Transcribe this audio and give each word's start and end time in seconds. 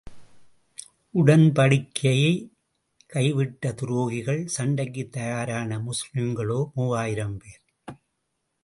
உடன்படிக்கையைக் 1.13 2.49
கைவிட்ட 3.13 3.65
துரோகிகள் 3.65 4.49
சண்டைக்குத் 4.57 5.09
தயாரான 5.09 5.77
முஸ்லிம்களோ 5.77 6.71
மூவாயிரம் 6.73 7.37
பேர். 7.37 7.61